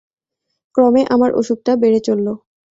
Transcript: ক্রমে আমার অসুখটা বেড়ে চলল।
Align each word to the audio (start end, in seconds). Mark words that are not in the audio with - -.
ক্রমে 0.75 1.01
আমার 1.09 1.31
অসুখটা 1.33 1.71
বেড়ে 1.81 1.99
চলল। 2.07 2.27